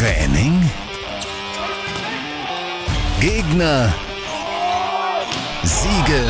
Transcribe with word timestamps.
Training? 0.00 0.54
Gegner? 3.20 3.92
Siege? 5.62 6.24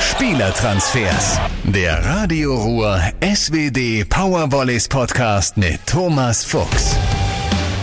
Spielertransfers. 0.00 1.38
Der 1.64 2.02
Radio 2.02 2.54
Ruhr 2.54 2.98
SWD 3.20 4.08
Powervolleys 4.08 4.88
Podcast 4.88 5.58
mit 5.58 5.86
Thomas 5.86 6.42
Fuchs. 6.42 6.96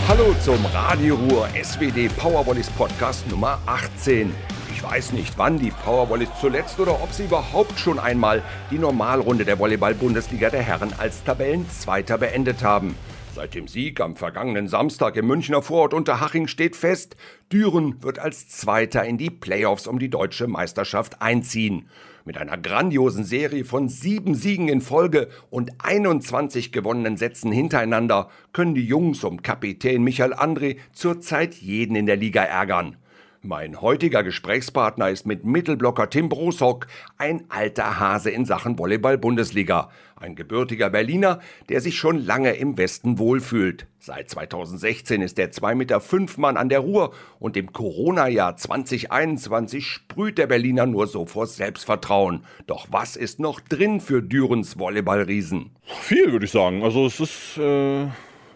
Hallo 0.08 0.34
zum 0.44 0.66
Radio 0.66 1.14
Ruhr 1.14 1.48
SWD 1.62 2.08
Powervolleys 2.16 2.70
Podcast 2.70 3.30
Nummer 3.30 3.60
18. 3.66 4.34
Ich 4.72 4.82
weiß 4.82 5.12
nicht, 5.12 5.38
wann 5.38 5.60
die 5.60 5.70
Powervolleys 5.70 6.30
zuletzt 6.40 6.80
oder 6.80 7.00
ob 7.00 7.12
sie 7.12 7.26
überhaupt 7.26 7.78
schon 7.78 8.00
einmal 8.00 8.42
die 8.72 8.78
Normalrunde 8.78 9.44
der 9.44 9.60
Volleyball-Bundesliga 9.60 10.50
der 10.50 10.62
Herren 10.62 10.92
als 10.98 11.22
Tabellenzweiter 11.22 12.18
beendet 12.18 12.64
haben. 12.64 12.96
Seit 13.34 13.54
dem 13.54 13.66
Sieg 13.66 13.98
am 14.02 14.14
vergangenen 14.14 14.68
Samstag 14.68 15.16
im 15.16 15.26
Münchner 15.26 15.62
Vorort 15.62 15.94
Unterhaching 15.94 16.48
steht 16.48 16.76
fest, 16.76 17.16
Düren 17.50 18.02
wird 18.02 18.18
als 18.18 18.46
Zweiter 18.48 19.04
in 19.04 19.16
die 19.16 19.30
Playoffs 19.30 19.86
um 19.86 19.98
die 19.98 20.10
deutsche 20.10 20.46
Meisterschaft 20.46 21.22
einziehen. 21.22 21.88
Mit 22.26 22.36
einer 22.36 22.58
grandiosen 22.58 23.24
Serie 23.24 23.64
von 23.64 23.88
sieben 23.88 24.34
Siegen 24.34 24.68
in 24.68 24.82
Folge 24.82 25.28
und 25.48 25.70
21 25.82 26.72
gewonnenen 26.72 27.16
Sätzen 27.16 27.50
hintereinander 27.52 28.28
können 28.52 28.74
die 28.74 28.84
Jungs 28.84 29.24
um 29.24 29.40
Kapitän 29.40 30.04
Michael 30.04 30.34
André 30.34 30.76
zurzeit 30.92 31.54
jeden 31.54 31.96
in 31.96 32.04
der 32.04 32.16
Liga 32.16 32.42
ärgern. 32.42 32.98
Mein 33.44 33.80
heutiger 33.80 34.22
Gesprächspartner 34.22 35.10
ist 35.10 35.26
mit 35.26 35.44
Mittelblocker 35.44 36.08
Tim 36.08 36.28
Broshock 36.28 36.86
ein 37.18 37.42
alter 37.48 37.98
Hase 37.98 38.30
in 38.30 38.44
Sachen 38.44 38.78
Volleyball-Bundesliga. 38.78 39.90
Ein 40.14 40.36
gebürtiger 40.36 40.90
Berliner, 40.90 41.40
der 41.68 41.80
sich 41.80 41.98
schon 41.98 42.24
lange 42.24 42.52
im 42.52 42.78
Westen 42.78 43.18
wohlfühlt. 43.18 43.88
Seit 43.98 44.30
2016 44.30 45.22
ist 45.22 45.38
der 45.38 45.50
2,5 45.50 45.74
Meter 45.74 46.40
Mann 46.40 46.56
an 46.56 46.68
der 46.68 46.78
Ruhr 46.78 47.14
und 47.40 47.56
im 47.56 47.72
Corona-Jahr 47.72 48.56
2021 48.56 49.88
sprüht 49.88 50.38
der 50.38 50.46
Berliner 50.46 50.86
nur 50.86 51.08
so 51.08 51.26
vor 51.26 51.48
Selbstvertrauen. 51.48 52.44
Doch 52.68 52.86
was 52.92 53.16
ist 53.16 53.40
noch 53.40 53.58
drin 53.58 54.00
für 54.00 54.22
Dürens 54.22 54.78
Volleyballriesen? 54.78 55.72
Viel, 55.82 56.30
würde 56.30 56.44
ich 56.44 56.52
sagen. 56.52 56.84
Also 56.84 57.06
es 57.06 57.18
ist... 57.18 57.58
Äh 57.58 58.06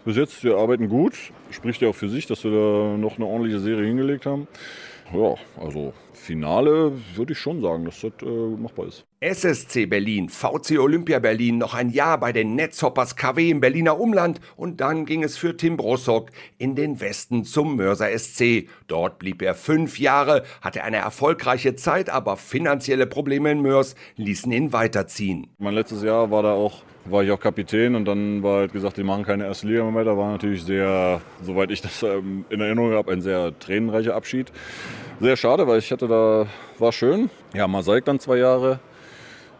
bis 0.06 0.16
jetzt, 0.16 0.44
wir 0.44 0.56
arbeiten 0.56 0.88
gut. 0.88 1.14
Spricht 1.50 1.82
ja 1.82 1.88
auch 1.88 1.94
für 1.94 2.08
sich, 2.08 2.26
dass 2.26 2.44
wir 2.44 2.52
da 2.52 2.96
noch 2.96 3.16
eine 3.16 3.26
ordentliche 3.26 3.58
Serie 3.58 3.86
hingelegt 3.86 4.24
haben. 4.24 4.46
Ja, 5.12 5.34
also 5.60 5.92
Finale 6.14 6.92
würde 7.14 7.32
ich 7.32 7.38
schon 7.38 7.60
sagen, 7.60 7.84
dass 7.84 8.00
das 8.00 8.12
äh, 8.22 8.24
machbar 8.24 8.86
ist. 8.86 9.04
SSC 9.20 9.86
Berlin, 9.86 10.28
VC 10.28 10.78
Olympia 10.78 11.20
Berlin, 11.20 11.56
noch 11.56 11.72
ein 11.72 11.88
Jahr 11.88 12.20
bei 12.20 12.34
den 12.34 12.54
Netzhoppers 12.54 13.16
KW 13.16 13.48
im 13.48 13.60
Berliner 13.60 13.98
Umland 13.98 14.42
und 14.56 14.82
dann 14.82 15.06
ging 15.06 15.22
es 15.22 15.38
für 15.38 15.56
Tim 15.56 15.78
Brossock 15.78 16.28
in 16.58 16.74
den 16.74 17.00
Westen 17.00 17.42
zum 17.44 17.76
Mörser 17.76 18.10
SC. 18.10 18.68
Dort 18.88 19.18
blieb 19.18 19.40
er 19.40 19.54
fünf 19.54 19.98
Jahre, 19.98 20.42
hatte 20.60 20.84
eine 20.84 20.98
erfolgreiche 20.98 21.74
Zeit, 21.76 22.10
aber 22.10 22.36
finanzielle 22.36 23.06
Probleme 23.06 23.50
in 23.50 23.62
Mörs 23.62 23.94
ließen 24.16 24.52
ihn 24.52 24.74
weiterziehen. 24.74 25.46
Mein 25.56 25.72
letztes 25.72 26.02
Jahr 26.02 26.30
war 26.30 26.42
da 26.42 26.52
auch 26.52 26.82
war 27.08 27.22
ich 27.22 27.30
auch 27.30 27.40
Kapitän 27.40 27.94
und 27.94 28.04
dann 28.04 28.42
war 28.42 28.58
halt 28.58 28.72
gesagt, 28.72 28.96
die 28.96 29.04
machen 29.04 29.24
keine 29.24 29.44
erste 29.44 29.68
Liga 29.68 29.88
mehr. 29.90 30.04
Da 30.04 30.18
war 30.18 30.32
natürlich 30.32 30.64
sehr, 30.64 31.22
soweit 31.40 31.70
ich 31.70 31.80
das 31.80 32.02
ähm, 32.02 32.44
in 32.50 32.60
Erinnerung 32.60 32.92
habe, 32.92 33.12
ein 33.12 33.22
sehr 33.22 33.56
tränenreicher 33.60 34.14
Abschied. 34.14 34.50
Sehr 35.20 35.36
schade, 35.36 35.68
weil 35.68 35.78
ich 35.78 35.92
hatte 35.92 36.08
da, 36.08 36.46
war 36.80 36.92
schön. 36.92 37.30
Ja, 37.54 37.68
Masaik 37.68 38.04
dann 38.04 38.18
zwei 38.18 38.38
Jahre. 38.38 38.80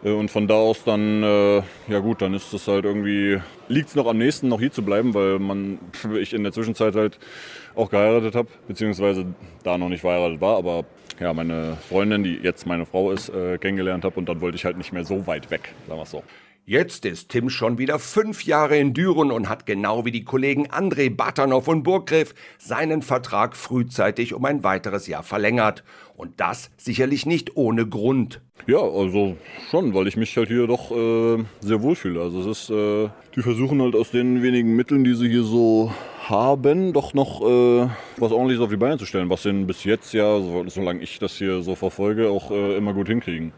Äh, 0.03 0.11
und 0.11 0.29
von 0.29 0.47
da 0.47 0.55
aus 0.55 0.83
dann, 0.83 1.23
äh, 1.23 1.57
ja 1.87 1.99
gut, 1.99 2.21
dann 2.21 2.33
ist 2.33 2.53
es 2.53 2.67
halt 2.67 2.85
irgendwie, 2.85 3.39
liegt 3.67 3.89
es 3.89 3.95
noch 3.95 4.07
am 4.07 4.17
nächsten, 4.17 4.47
noch 4.47 4.59
hier 4.59 4.71
zu 4.71 4.83
bleiben, 4.83 5.13
weil 5.13 5.39
man, 5.39 5.79
ich 6.19 6.33
in 6.33 6.43
der 6.43 6.51
Zwischenzeit 6.51 6.95
halt 6.95 7.19
auch 7.75 7.89
geheiratet 7.89 8.35
habe, 8.35 8.49
beziehungsweise 8.67 9.25
da 9.63 9.77
noch 9.77 9.89
nicht 9.89 10.01
verheiratet 10.01 10.41
war, 10.41 10.57
aber 10.57 10.85
ja, 11.19 11.33
meine 11.33 11.77
Freundin, 11.89 12.23
die 12.23 12.35
jetzt 12.35 12.67
meine 12.67 12.85
Frau 12.85 13.11
ist, 13.11 13.29
äh, 13.29 13.57
kennengelernt 13.57 14.03
habe 14.03 14.19
und 14.19 14.29
dann 14.29 14.41
wollte 14.41 14.55
ich 14.55 14.65
halt 14.65 14.77
nicht 14.77 14.93
mehr 14.93 15.03
so 15.03 15.25
weit 15.25 15.49
weg, 15.49 15.73
sagen 15.87 15.99
wir 15.99 16.03
es 16.03 16.11
so. 16.11 16.23
Jetzt 16.69 17.05
ist 17.05 17.29
Tim 17.29 17.49
schon 17.49 17.77
wieder 17.77 17.97
fünf 17.97 18.43
Jahre 18.43 18.77
in 18.77 18.93
Düren 18.93 19.31
und 19.31 19.47
hat 19.47 19.65
genau 19.65 20.03
wie 20.03 20.11
die 20.11 20.25
Kollegen 20.25 20.67
André 20.67 21.09
Batanov 21.09 21.69
und 21.69 21.83
Burggriff 21.83 22.35
seinen 22.57 23.03
Vertrag 23.03 23.55
frühzeitig 23.55 24.33
um 24.33 24.43
ein 24.43 24.65
weiteres 24.65 25.07
Jahr 25.07 25.23
verlängert. 25.23 25.85
Und 26.17 26.41
das 26.41 26.69
sicherlich 26.75 27.25
nicht 27.25 27.55
ohne 27.55 27.87
Grund. 27.87 28.41
Ja, 28.65 28.81
also 28.81 29.37
schon, 29.71 29.93
weil 29.93 30.07
ich 30.07 30.17
mich 30.17 30.35
halt 30.35 30.49
hier 30.49 30.67
doch 30.67 30.91
äh, 30.91 31.41
sehr 31.61 31.81
wohlfühle. 31.81 32.21
Also 32.21 32.41
es 32.41 32.47
ist, 32.47 32.69
äh, 32.69 33.07
die 33.33 33.43
versuchen 33.43 33.81
halt 33.81 33.95
aus 33.95 34.11
den 34.11 34.43
wenigen 34.43 34.75
Mitteln, 34.75 35.05
die 35.05 35.13
sie 35.13 35.29
hier 35.29 35.43
so 35.43 35.93
haben, 36.25 36.91
doch 36.91 37.13
noch 37.13 37.43
äh, 37.43 37.87
was 38.17 38.33
ordentliches 38.33 38.61
auf 38.61 38.69
die 38.69 38.75
Beine 38.75 38.97
zu 38.97 39.05
stellen, 39.05 39.29
was 39.29 39.43
sie 39.43 39.53
bis 39.53 39.85
jetzt 39.85 40.13
ja, 40.13 40.37
so, 40.41 40.65
solange 40.67 41.01
ich 41.01 41.17
das 41.17 41.37
hier 41.37 41.61
so 41.61 41.75
verfolge, 41.75 42.29
auch 42.29 42.51
äh, 42.51 42.75
immer 42.75 42.93
gut 42.93 43.07
hinkriegen 43.07 43.53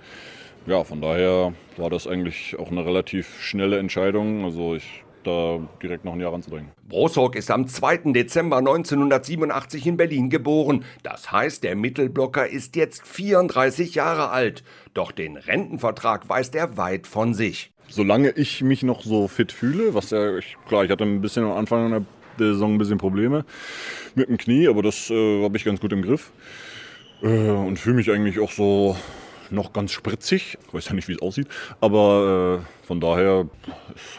ja, 0.66 0.84
von 0.84 1.02
daher 1.02 1.54
war 1.78 1.90
das 1.90 2.08
eigentlich 2.08 2.58
auch 2.60 2.72
eine 2.72 2.86
relativ 2.86 3.42
schnelle 3.42 3.80
Entscheidung. 3.80 4.46
Also 4.46 4.76
ich 4.76 5.04
da 5.24 5.60
direkt 5.82 6.06
noch 6.06 6.14
ein 6.14 6.20
Jahr 6.20 6.34
anzudringen. 6.34 6.72
Brosok 6.88 7.36
ist 7.36 7.52
am 7.52 7.68
2. 7.68 8.14
Dezember 8.14 8.58
1987 8.58 9.86
in 9.88 9.98
Berlin 9.98 10.30
geboren. 10.30 10.86
Das 11.04 11.32
heißt, 11.32 11.64
der 11.64 11.76
Mittelblocker 11.76 12.48
ist 12.48 12.76
jetzt 12.76 13.06
34 13.08 13.96
Jahre 13.96 14.30
alt. 14.30 14.64
Doch 14.94 15.12
den 15.12 15.38
Rentenvertrag 15.38 16.30
weist 16.30 16.56
er 16.56 16.78
weit 16.78 17.08
von 17.08 17.34
sich. 17.34 17.72
Solange 17.90 18.32
ich 18.32 18.62
mich 18.62 18.84
noch 18.84 19.04
so 19.04 19.28
fit 19.28 19.52
fühle, 19.52 19.94
was 19.94 20.12
ja, 20.12 20.38
ich, 20.38 20.58
klar, 20.68 20.84
ich 20.84 20.92
hatte 20.92 21.04
ein 21.04 21.22
bisschen 21.22 21.44
am 21.44 21.54
Anfang 21.54 22.06
der 22.40 22.54
Saison 22.54 22.76
ein 22.76 22.78
bisschen 22.78 23.00
Probleme 23.00 23.46
mit 24.16 24.30
dem 24.30 24.38
Knie, 24.38 24.68
aber 24.68 24.82
das 24.84 25.10
äh, 25.10 25.44
habe 25.44 25.58
ich 25.58 25.66
ganz 25.66 25.80
gut 25.80 25.92
im 25.92 26.04
Griff. 26.04 26.32
Äh, 27.22 27.28
und 27.28 27.78
fühle 27.78 27.96
mich 27.96 28.12
eigentlich 28.12 28.40
auch 28.40 28.52
so 28.52 28.96
noch 29.52 29.74
ganz 29.74 29.92
spritzig. 29.92 30.58
Ich 30.68 30.74
weiß 30.74 30.90
ja 30.90 30.94
nicht, 30.94 31.08
wie 31.08 31.14
es 31.14 31.22
aussieht. 31.22 31.48
Aber 31.82 32.62
äh, 32.62 32.86
von 32.86 33.00
daher 33.00 33.48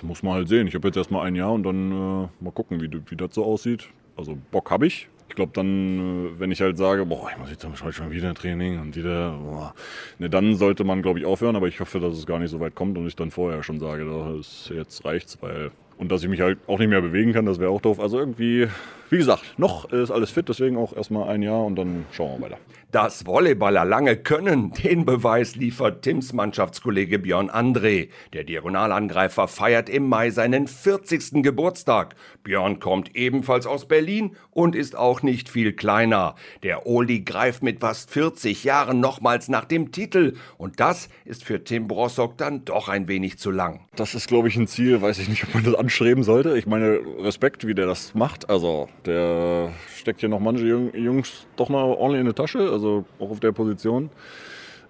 muss 0.02 0.22
man 0.22 0.34
halt 0.34 0.48
sehen. 0.48 0.66
Ich 0.66 0.74
habe 0.74 0.88
jetzt 0.88 0.96
erstmal 0.96 1.26
ein 1.26 1.34
Jahr 1.34 1.52
und 1.52 1.62
dann 1.62 1.90
äh, 1.90 2.28
mal 2.40 2.52
gucken, 2.52 2.80
wie, 2.80 2.90
wie 3.08 3.16
das 3.16 3.34
so 3.34 3.44
aussieht. 3.44 3.88
Also 4.16 4.36
Bock 4.50 4.70
habe 4.70 4.86
ich. 4.86 5.08
Ich 5.28 5.36
glaube 5.36 5.52
dann, 5.54 6.26
äh, 6.26 6.40
wenn 6.40 6.50
ich 6.50 6.60
halt 6.60 6.76
sage, 6.76 7.06
boah, 7.06 7.28
ich 7.30 7.38
muss 7.38 7.50
jetzt 7.50 7.66
schon 7.94 8.10
wieder 8.10 8.34
Training 8.34 8.80
und 8.80 8.96
wieder, 8.96 9.38
boah, 9.38 9.74
ne, 10.18 10.28
dann 10.28 10.56
sollte 10.56 10.84
man, 10.84 11.02
glaube 11.02 11.20
ich, 11.20 11.24
aufhören. 11.24 11.56
Aber 11.56 11.68
ich 11.68 11.80
hoffe, 11.80 12.00
dass 12.00 12.16
es 12.16 12.26
gar 12.26 12.38
nicht 12.38 12.50
so 12.50 12.60
weit 12.60 12.74
kommt 12.74 12.98
und 12.98 13.06
ich 13.06 13.16
dann 13.16 13.30
vorher 13.30 13.62
schon 13.62 13.78
sage, 13.78 14.04
das 14.04 14.70
jetzt 14.74 15.04
reicht's, 15.04 15.38
weil 15.40 15.70
und 16.00 16.10
dass 16.10 16.22
ich 16.22 16.30
mich 16.30 16.40
halt 16.40 16.58
auch 16.66 16.78
nicht 16.78 16.88
mehr 16.88 17.02
bewegen 17.02 17.34
kann, 17.34 17.44
das 17.44 17.60
wäre 17.60 17.70
auch 17.70 17.82
doof. 17.82 18.00
Also 18.00 18.18
irgendwie, 18.18 18.66
wie 19.10 19.18
gesagt, 19.18 19.58
noch 19.58 19.90
ist 19.90 20.10
alles 20.10 20.30
fit, 20.30 20.48
deswegen 20.48 20.76
auch 20.76 20.96
erstmal 20.96 21.28
ein 21.28 21.42
Jahr 21.42 21.64
und 21.64 21.76
dann 21.76 22.06
schauen 22.12 22.38
wir 22.38 22.46
weiter. 22.46 22.58
Dass 22.92 23.24
Volleyballer 23.24 23.84
lange 23.84 24.16
können, 24.16 24.72
den 24.72 25.04
Beweis 25.04 25.54
liefert 25.54 26.02
Tims 26.02 26.32
Mannschaftskollege 26.32 27.20
Björn 27.20 27.48
André. 27.48 28.08
Der 28.32 28.42
Diagonalangreifer 28.42 29.46
feiert 29.46 29.88
im 29.88 30.08
Mai 30.08 30.30
seinen 30.30 30.66
40. 30.66 31.42
Geburtstag. 31.42 32.16
Björn 32.42 32.80
kommt 32.80 33.14
ebenfalls 33.14 33.66
aus 33.66 33.86
Berlin 33.86 34.36
und 34.50 34.74
ist 34.74 34.96
auch 34.96 35.22
nicht 35.22 35.48
viel 35.48 35.72
kleiner. 35.72 36.34
Der 36.64 36.86
Oli 36.86 37.20
greift 37.20 37.62
mit 37.62 37.80
fast 37.80 38.10
40 38.10 38.64
Jahren 38.64 38.98
nochmals 38.98 39.48
nach 39.48 39.66
dem 39.66 39.92
Titel 39.92 40.34
und 40.56 40.80
das 40.80 41.08
ist 41.24 41.44
für 41.44 41.62
Tim 41.62 41.86
Brossock 41.86 42.38
dann 42.38 42.64
doch 42.64 42.88
ein 42.88 43.06
wenig 43.06 43.38
zu 43.38 43.50
lang. 43.50 43.80
Das 43.94 44.14
ist, 44.14 44.26
glaube 44.26 44.48
ich, 44.48 44.56
ein 44.56 44.66
Ziel, 44.66 45.00
weiß 45.00 45.18
ich 45.18 45.28
nicht, 45.28 45.44
ob 45.44 45.54
man 45.54 45.64
das 45.64 45.74
anstreben 45.74 46.24
sollte. 46.24 46.56
Ich 46.56 46.66
meine, 46.66 47.00
Respekt, 47.20 47.66
wie 47.66 47.74
der 47.74 47.86
das 47.86 48.14
macht. 48.14 48.50
Also, 48.50 48.88
der 49.06 49.72
steckt 49.96 50.20
hier 50.20 50.28
noch 50.28 50.40
manche 50.40 50.66
Jungs 50.66 51.46
doch 51.56 51.68
noch 51.68 51.96
ordentlich 51.96 52.20
in 52.20 52.26
die 52.26 52.32
Tasche, 52.32 52.70
also 52.70 53.04
auch 53.18 53.30
auf 53.30 53.40
der 53.40 53.52
Position. 53.52 54.10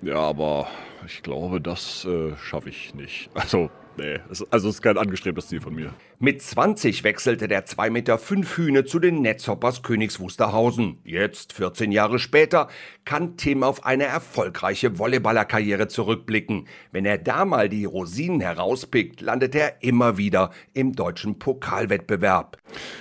Ja, 0.03 0.17
aber 0.17 0.67
ich 1.07 1.23
glaube, 1.23 1.61
das 1.61 2.07
äh, 2.07 2.35
schaffe 2.37 2.71
ich 2.71 2.95
nicht. 2.95 3.31
Also, 3.41 3.71
nee, 3.97 4.19
also 4.29 4.47
es 4.51 4.65
ist 4.65 4.83
kein 4.83 4.97
angestrebtes 4.97 5.49
Ziel 5.49 5.61
von 5.61 5.75
mir. 5.75 5.93
Mit 6.19 6.41
20 6.41 7.05
wechselte 7.05 7.49
der 7.49 7.67
2,5 7.67 7.91
Meter 7.91 8.19
Hühne 8.19 8.85
zu 8.85 8.99
den 8.99 9.21
Netzhoppers 9.21 9.83
Königs 9.83 10.21
Wusterhausen. 10.21 10.99
Jetzt, 11.05 11.53
14 11.53 11.93
Jahre 11.93 12.19
später, 12.19 12.69
kann 13.05 13.37
Tim 13.37 13.63
auf 13.63 13.85
eine 13.85 14.05
erfolgreiche 14.05 14.99
Volleyballerkarriere 14.99 15.89
zurückblicken. 15.89 16.67
Wenn 16.93 17.05
er 17.05 17.19
da 17.19 17.45
mal 17.45 17.69
die 17.69 17.85
Rosinen 17.85 18.41
herauspickt, 18.41 19.21
landet 19.21 19.55
er 19.55 19.83
immer 19.83 20.17
wieder 20.17 20.51
im 20.73 20.95
deutschen 20.95 21.39
Pokalwettbewerb. 21.39 22.59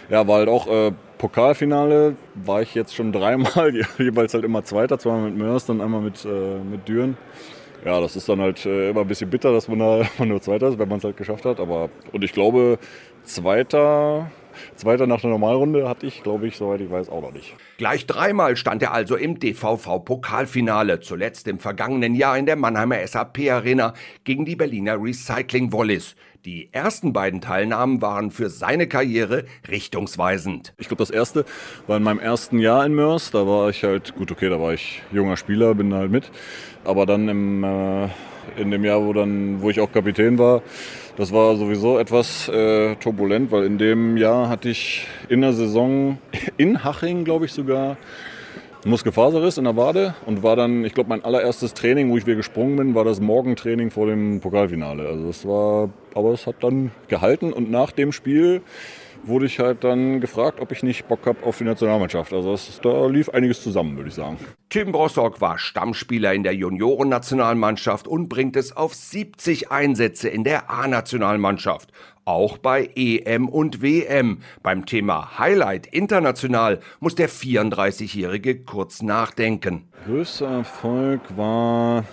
Ja, 0.10 0.28
war 0.28 0.40
halt 0.40 0.50
auch 0.50 0.68
äh, 0.68 0.94
Pokalfinale, 1.20 2.16
war 2.34 2.64
ich 2.64 2.74
jetzt 2.74 2.96
schon 2.96 3.12
dreimal, 3.12 3.74
jeweils 4.00 4.34
halt 4.34 4.44
immer 4.44 4.64
Zweiter, 4.64 4.98
zweimal 4.98 5.30
mit 5.30 5.38
Mörs, 5.38 5.68
dann 5.68 5.82
einmal 5.82 6.02
mit, 6.02 6.26
äh, 6.26 6.58
mit 6.60 6.88
Düren 6.88 7.16
ja, 7.86 8.00
das 8.02 8.16
ist 8.16 8.28
dann 8.28 8.42
halt 8.42 8.66
äh, 8.66 8.90
immer 8.90 9.02
ein 9.02 9.08
bisschen 9.08 9.30
bitter, 9.30 9.54
dass 9.54 9.68
man 9.68 9.80
da 9.80 10.06
nur 10.26 10.42
Zweiter 10.42 10.68
ist, 10.68 10.80
wenn 10.80 10.90
man 10.90 10.98
es 10.98 11.04
halt 11.04 11.18
geschafft 11.18 11.46
hat. 11.46 11.60
Aber 11.60 11.90
und 12.12 12.24
ich 12.24 12.34
glaube, 12.34 12.78
Zweiter, 13.24 14.30
Zweiter 14.76 15.08
nach 15.08 15.22
der 15.22 15.30
Normalrunde 15.30 15.88
hatte 15.88 16.06
ich, 16.06 16.24
glaube 16.24 16.48
ich, 16.48 16.58
soweit 16.58 16.82
ich 16.82 16.90
weiß, 16.90 17.10
auch 17.10 17.22
noch 17.22 17.32
nicht. 17.32 17.56
Gleich 17.78 18.06
dreimal 18.06 18.56
stand 18.56 18.82
er 18.82 18.94
also 18.94 19.16
im 19.16 19.40
DVV-Pokalfinale, 19.40 21.00
zuletzt 21.00 21.48
im 21.48 21.60
vergangenen 21.60 22.16
Jahr 22.16 22.38
in 22.38 22.46
der 22.46 22.56
Mannheimer 22.56 23.06
SAP-Arena 23.06 23.94
gegen 24.24 24.46
die 24.46 24.56
Berliner 24.56 25.02
Recycling 25.02 25.72
Wallis. 25.72 26.16
Die 26.46 26.70
ersten 26.72 27.12
beiden 27.12 27.42
Teilnahmen 27.42 28.02
waren 28.02 28.32
für 28.32 28.50
seine 28.50 28.88
Karriere 28.88 29.44
richtungsweisend. 29.70 30.74
Ich 30.78 30.88
glaube, 30.88 31.02
das 31.02 31.10
erste 31.10 31.44
war 31.86 31.98
in 31.98 32.04
meinem 32.04 32.20
ersten 32.20 32.60
Jahr 32.60 32.86
in 32.86 32.94
Mörs. 32.94 33.32
Da 33.32 33.46
war 33.46 33.70
ich 33.70 33.84
halt, 33.84 34.16
gut, 34.16 34.32
okay, 34.32 34.48
da 34.48 34.58
war 34.58 34.74
ich 34.74 35.02
junger 35.12 35.36
Spieler, 35.36 35.76
bin 35.76 35.94
halt 35.94 36.10
mit. 36.10 36.32
Aber 36.86 37.06
dann 37.06 37.28
im, 37.28 37.66
äh, 37.66 38.08
in 38.56 38.72
dem 38.72 38.86
Jahr, 38.86 39.04
wo, 39.04 39.12
dann, 39.12 39.62
wo 39.62 39.70
ich 39.70 39.82
auch 39.82 39.92
Kapitän 39.92 40.40
war, 40.40 40.62
das 41.18 41.34
war 41.34 41.58
sowieso 41.58 42.00
etwas 42.00 42.48
äh, 42.48 42.96
turbulent, 42.96 43.52
weil 43.52 43.66
in 43.66 43.78
dem 43.78 44.16
Jahr 44.16 44.48
hatte 44.48 44.70
ich 44.70 45.08
in 45.28 45.42
der 45.42 45.52
Saison 45.52 46.20
in 46.56 46.86
Haching, 46.86 47.26
glaube 47.26 47.48
ich 47.48 47.52
sogar, 47.52 47.98
Muskelfaserriss 48.86 49.58
in 49.58 49.66
der 49.66 49.76
Wade 49.76 50.16
und 50.26 50.42
war 50.42 50.56
dann, 50.56 50.86
ich 50.86 50.94
glaube, 50.94 51.10
mein 51.10 51.24
allererstes 51.24 51.74
Training, 51.74 52.10
wo 52.10 52.18
ich 52.18 52.26
wieder 52.26 52.38
gesprungen 52.38 52.78
bin, 52.78 52.96
war 52.96 53.04
das 53.04 53.20
Morgentraining 53.20 53.92
vor 53.92 54.08
dem 54.08 54.40
Pokalfinale. 54.40 55.08
Also 55.08 55.30
es 55.30 55.46
war, 55.46 55.90
aber 56.16 56.32
es 56.32 56.48
hat 56.48 56.56
dann 56.62 56.92
gehalten 57.08 57.52
und 57.52 57.70
nach 57.70 57.92
dem 57.92 58.12
Spiel 58.12 58.62
wurde 59.24 59.46
ich 59.46 59.60
halt 59.60 59.84
dann 59.84 60.22
gefragt, 60.22 60.60
ob 60.60 60.72
ich 60.72 60.84
nicht 60.84 61.08
Bock 61.08 61.26
habe 61.26 61.46
auf 61.46 61.58
die 61.58 61.64
Nationalmannschaft. 61.64 62.34
Also 62.34 62.52
das, 62.52 62.80
da 62.82 63.08
lief 63.08 63.30
einiges 63.30 63.62
zusammen, 63.62 63.98
würde 63.98 64.10
ich 64.10 64.16
sagen. 64.16 64.38
Tim 64.70 64.92
Brossock 64.92 65.42
war 65.42 65.58
Stammspieler 65.58 66.34
in 66.34 66.44
der 66.44 66.54
Juniorennationalmannschaft 66.56 68.08
und 68.08 68.30
bringt 68.30 68.56
es 68.56 68.76
auf 68.76 68.94
70 68.94 69.72
Einsätze 69.72 70.30
in 70.30 70.44
der 70.44 70.70
A-Nationalmannschaft. 70.70 71.92
Auch 72.30 72.60
bei 72.60 72.92
EM 72.96 73.50
und 73.50 73.82
WM. 73.82 74.42
Beim 74.62 74.86
Thema 74.86 75.40
Highlight 75.40 75.88
international 75.88 76.80
muss 77.00 77.16
der 77.16 77.28
34-Jährige 77.28 78.60
kurz 78.66 79.02
nachdenken. 79.02 79.88
Größter 80.06 80.48
Erfolg 80.48 81.22
war 81.36 82.04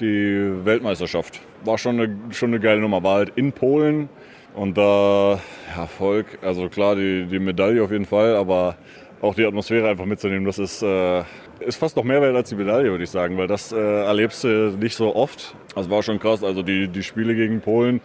die 0.00 0.52
Weltmeisterschaft. 0.66 1.40
War 1.64 1.78
schon 1.78 1.98
eine, 1.98 2.14
schon 2.28 2.50
eine 2.50 2.60
geile 2.60 2.82
Nummer. 2.82 3.02
War 3.02 3.14
halt 3.14 3.32
in 3.36 3.52
Polen 3.54 4.10
und 4.54 4.76
da 4.76 5.40
Erfolg, 5.74 6.26
also 6.42 6.68
klar 6.68 6.94
die, 6.94 7.24
die 7.24 7.38
Medaille 7.38 7.82
auf 7.82 7.90
jeden 7.90 8.04
Fall, 8.04 8.36
aber 8.36 8.76
auch 9.22 9.34
die 9.34 9.46
Atmosphäre 9.46 9.88
einfach 9.88 10.04
mitzunehmen, 10.04 10.44
das 10.44 10.58
ist, 10.58 10.82
äh, 10.82 11.20
ist 11.60 11.76
fast 11.76 11.96
noch 11.96 12.04
mehr 12.04 12.20
wert 12.20 12.36
als 12.36 12.50
die 12.50 12.56
Medaille, 12.56 12.90
würde 12.90 13.04
ich 13.04 13.10
sagen, 13.10 13.38
weil 13.38 13.46
das 13.46 13.72
äh, 13.72 13.78
erlebst 13.78 14.44
du 14.44 14.76
nicht 14.78 14.94
so 14.94 15.16
oft. 15.16 15.56
Das 15.74 15.88
war 15.88 16.02
schon 16.02 16.18
krass. 16.18 16.44
Also 16.44 16.62
die, 16.62 16.88
die 16.88 17.02
Spiele 17.02 17.34
gegen 17.34 17.62
Polen, 17.62 18.02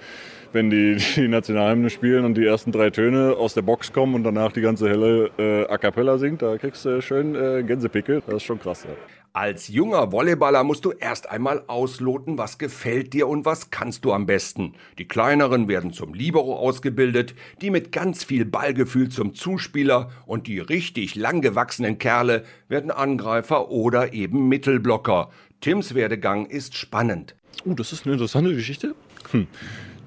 wenn 0.54 0.70
die, 0.70 0.98
die 1.16 1.28
Nationalhymne 1.28 1.90
spielen 1.90 2.26
und 2.26 2.36
die 2.36 2.46
ersten 2.46 2.72
drei 2.72 2.90
Töne 2.90 3.36
aus 3.38 3.54
der 3.54 3.62
Box 3.62 3.94
kommen 3.94 4.16
und 4.16 4.24
danach 4.24 4.52
die 4.52 4.62
ganze 4.62 4.90
helle 4.90 5.32
äh, 5.38 5.68
A 5.68 5.78
Cappella 5.78 6.18
singt, 6.18 6.42
da 6.42 6.58
kriegst 6.58 6.86
du 6.86 7.02
schön 7.02 7.36
äh, 7.36 7.64
Gänsepickel. 7.64 8.22
Das 8.26 8.36
ist 8.38 8.44
schon 8.44 8.60
krass. 8.60 8.84
Ja. 8.84 8.96
Als 9.32 9.68
junger 9.68 10.12
Volleyballer 10.12 10.64
musst 10.64 10.86
du 10.86 10.92
erst 10.92 11.30
einmal 11.30 11.64
ausloten, 11.68 12.40
was 12.40 12.58
gefällt 12.58 13.14
dir 13.14 13.28
und 13.28 13.46
was 13.46 13.70
kannst 13.70 14.04
du 14.04 14.12
am 14.12 14.26
besten. 14.26 14.74
Die 14.98 15.08
kleineren 15.08 15.68
werden 15.68 15.94
zum 15.94 16.16
Libero 16.16 16.58
ausgebildet, 16.58 17.36
die 17.62 17.70
mit 17.70 17.92
ganz 17.92 18.24
viel 18.24 18.46
Ballgefühl 18.46 19.10
zum 19.10 19.36
Zuspieler 19.36 20.10
und 20.26 20.48
die 20.48 20.58
richtig 20.58 21.16
langgewachsenen 21.16 22.00
Kerle 22.00 22.44
werden 22.70 22.90
Angreifer 22.90 23.70
oder 23.70 24.14
eben 24.14 24.50
Mittelblocker. 24.50 25.30
Tims 25.62 25.94
Werdegang 25.94 26.48
ist 26.48 26.76
spannend. 26.76 27.36
Oh, 27.66 27.74
das 27.74 27.94
ist 27.94 28.06
eine 28.06 28.14
interessante 28.14 28.56
Geschichte. 28.56 28.96
Hm. 29.32 29.48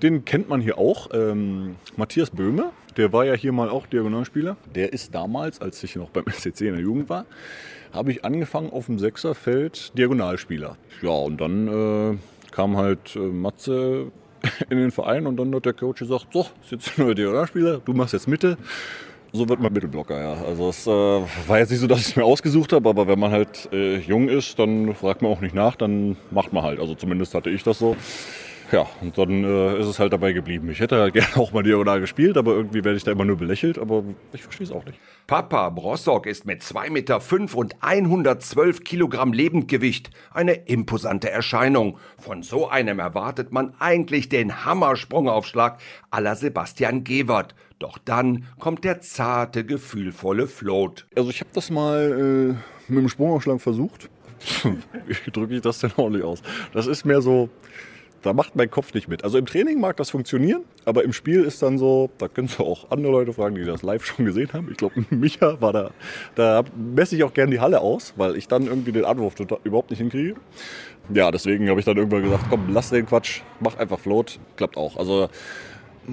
Den 0.02 0.24
kennt 0.24 0.48
man 0.48 0.60
hier 0.60 0.78
auch. 0.78 1.10
Ähm, 1.14 1.76
Matthias 1.96 2.30
Böhme, 2.30 2.72
der 2.96 3.12
war 3.12 3.24
ja 3.24 3.34
hier 3.34 3.52
mal 3.52 3.70
auch 3.70 3.86
Diagonalspieler. 3.86 4.56
Der 4.74 4.92
ist 4.92 5.14
damals, 5.14 5.60
als 5.60 5.82
ich 5.84 5.94
noch 5.94 6.10
beim 6.10 6.24
SCC 6.30 6.62
in 6.62 6.74
der 6.74 6.82
Jugend 6.82 7.08
war, 7.08 7.24
habe 7.92 8.10
ich 8.10 8.24
angefangen 8.24 8.70
auf 8.70 8.86
dem 8.86 8.98
Sechserfeld 8.98 9.96
Diagonalspieler. 9.96 10.76
Ja, 11.02 11.10
und 11.10 11.40
dann 11.40 11.68
äh, 11.68 12.18
kam 12.50 12.76
halt 12.76 13.14
äh, 13.14 13.20
Matze 13.20 14.10
in 14.70 14.78
den 14.78 14.90
Verein 14.90 15.26
und 15.28 15.36
dann 15.36 15.54
hat 15.54 15.66
der 15.66 15.72
Coach 15.72 16.00
gesagt, 16.00 16.26
so, 16.32 16.46
ist 16.62 16.72
jetzt 16.72 16.98
ein 16.98 17.04
neuer 17.04 17.14
Diagonalspieler, 17.14 17.80
du 17.84 17.92
machst 17.92 18.12
jetzt 18.12 18.26
Mitte. 18.26 18.58
So 19.34 19.48
wird 19.48 19.60
man 19.60 19.72
Mittelblocker, 19.72 20.20
ja. 20.20 20.44
Also 20.44 20.68
es 20.68 20.86
äh, 20.86 20.90
war 20.90 21.58
jetzt 21.58 21.70
nicht 21.70 21.80
so, 21.80 21.86
dass 21.86 22.00
ich 22.00 22.08
es 22.08 22.16
mir 22.16 22.24
ausgesucht 22.24 22.72
habe, 22.74 22.86
aber 22.86 23.06
wenn 23.06 23.18
man 23.18 23.30
halt 23.30 23.68
äh, 23.72 23.96
jung 23.98 24.28
ist, 24.28 24.58
dann 24.58 24.94
fragt 24.94 25.22
man 25.22 25.30
auch 25.30 25.40
nicht 25.40 25.54
nach, 25.54 25.74
dann 25.74 26.16
macht 26.30 26.52
man 26.52 26.62
halt. 26.64 26.80
Also 26.80 26.94
zumindest 26.94 27.34
hatte 27.34 27.48
ich 27.48 27.62
das 27.62 27.78
so. 27.78 27.96
Ja, 28.72 28.86
und 29.02 29.18
dann 29.18 29.44
äh, 29.44 29.78
ist 29.78 29.86
es 29.86 29.98
halt 29.98 30.14
dabei 30.14 30.32
geblieben. 30.32 30.70
Ich 30.70 30.80
hätte 30.80 30.96
halt 30.96 31.12
gerne 31.12 31.36
auch 31.36 31.52
mal 31.52 31.62
diagonal 31.62 32.00
gespielt, 32.00 32.38
aber 32.38 32.52
irgendwie 32.52 32.82
werde 32.82 32.96
ich 32.96 33.04
da 33.04 33.12
immer 33.12 33.26
nur 33.26 33.36
belächelt, 33.36 33.78
aber 33.78 34.02
ich 34.32 34.42
verstehe 34.42 34.66
es 34.66 34.72
auch 34.72 34.86
nicht. 34.86 34.98
Papa 35.26 35.68
Brossock 35.68 36.26
ist 36.26 36.46
mit 36.46 36.62
2,5 36.62 36.90
Meter 36.90 37.20
fünf 37.20 37.54
und 37.54 37.76
112 37.80 38.82
Kilogramm 38.82 39.34
Lebendgewicht 39.34 40.10
eine 40.32 40.54
imposante 40.54 41.30
Erscheinung. 41.30 41.98
Von 42.18 42.42
so 42.42 42.66
einem 42.66 42.98
erwartet 42.98 43.52
man 43.52 43.74
eigentlich 43.78 44.30
den 44.30 44.64
Hammersprungaufschlag 44.64 45.78
aller 46.10 46.34
Sebastian 46.34 47.04
Gewert. 47.04 47.54
Doch 47.78 47.98
dann 47.98 48.46
kommt 48.58 48.84
der 48.84 49.02
zarte, 49.02 49.66
gefühlvolle 49.66 50.46
Float. 50.46 51.06
Also 51.14 51.28
ich 51.28 51.40
habe 51.40 51.50
das 51.52 51.70
mal 51.70 52.56
äh, 52.88 52.90
mit 52.90 53.02
dem 53.02 53.08
Sprungaufschlag 53.10 53.60
versucht. 53.60 54.08
Wie 55.06 55.30
drücke 55.30 55.56
ich 55.56 55.60
das 55.60 55.80
denn 55.80 55.92
ordentlich 55.96 56.24
aus? 56.24 56.42
Das 56.72 56.86
ist 56.86 57.04
mehr 57.04 57.20
so, 57.20 57.48
da 58.22 58.32
macht 58.32 58.56
mein 58.56 58.70
Kopf 58.70 58.94
nicht 58.94 59.08
mit. 59.08 59.24
Also 59.24 59.38
im 59.38 59.46
Training 59.46 59.80
mag 59.80 59.96
das 59.96 60.10
funktionieren, 60.10 60.62
aber 60.84 61.04
im 61.04 61.12
Spiel 61.12 61.42
ist 61.42 61.62
dann 61.62 61.76
so, 61.76 62.10
da 62.18 62.28
könntest 62.28 62.58
du 62.58 62.64
auch 62.64 62.90
andere 62.90 63.12
Leute 63.12 63.32
fragen, 63.32 63.56
die 63.56 63.64
das 63.64 63.82
live 63.82 64.04
schon 64.04 64.24
gesehen 64.24 64.52
haben. 64.52 64.68
Ich 64.70 64.76
glaube, 64.76 65.04
Micha 65.10 65.60
war 65.60 65.72
da, 65.72 65.90
da 66.34 66.64
messe 66.76 67.16
ich 67.16 67.24
auch 67.24 67.34
gerne 67.34 67.50
die 67.50 67.60
Halle 67.60 67.80
aus, 67.80 68.14
weil 68.16 68.36
ich 68.36 68.48
dann 68.48 68.66
irgendwie 68.66 68.92
den 68.92 69.04
Anwurf 69.04 69.34
überhaupt 69.64 69.90
nicht 69.90 69.98
hinkriege. 69.98 70.36
Ja, 71.12 71.30
deswegen 71.30 71.68
habe 71.68 71.80
ich 71.80 71.86
dann 71.86 71.96
irgendwann 71.96 72.22
gesagt, 72.22 72.44
komm, 72.48 72.72
lass 72.72 72.90
den 72.90 73.06
Quatsch, 73.06 73.40
mach 73.60 73.76
einfach 73.76 73.98
Float, 73.98 74.38
klappt 74.56 74.76
auch. 74.76 74.96
Also 74.96 75.28